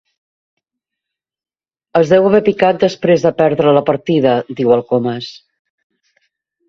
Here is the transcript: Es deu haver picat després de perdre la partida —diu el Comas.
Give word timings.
Es 1.99 2.13
deu 2.13 2.29
haver 2.29 2.41
picat 2.49 2.79
després 2.85 3.27
de 3.29 3.33
perdre 3.43 3.77
la 3.79 3.87
partida 3.93 4.35
—diu 4.59 4.75
el 4.77 4.83
Comas. 4.93 5.29